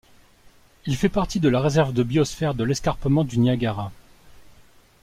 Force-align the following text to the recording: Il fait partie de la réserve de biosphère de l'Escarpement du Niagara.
Il 0.87 0.95
fait 0.95 1.09
partie 1.09 1.39
de 1.39 1.47
la 1.47 1.61
réserve 1.61 1.93
de 1.93 2.01
biosphère 2.01 2.55
de 2.55 2.63
l'Escarpement 2.63 3.23
du 3.23 3.37
Niagara. 3.37 3.91